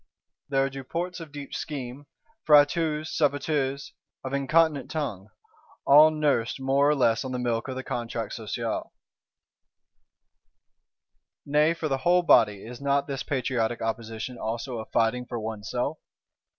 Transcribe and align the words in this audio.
There 0.49 0.65
are 0.65 0.69
Duports 0.71 1.19
of 1.19 1.31
deep 1.31 1.53
scheme; 1.53 2.07
Fréteaus, 2.47 3.09
Sabatiers, 3.09 3.93
of 4.23 4.33
incontinent 4.33 4.89
tongue: 4.89 5.27
all 5.85 6.09
nursed 6.09 6.59
more 6.59 6.89
or 6.89 6.95
less 6.95 7.23
on 7.23 7.31
the 7.33 7.37
milk 7.37 7.67
of 7.67 7.75
the 7.75 7.83
Contrat 7.83 8.33
Social. 8.33 8.93
Nay, 11.45 11.75
for 11.75 11.87
the 11.87 11.99
whole 11.99 12.23
Body, 12.23 12.65
is 12.65 12.81
not 12.81 13.05
this 13.05 13.21
patriotic 13.21 13.79
opposition 13.83 14.39
also 14.39 14.79
a 14.79 14.85
fighting 14.87 15.27
for 15.27 15.39
oneself? 15.39 15.99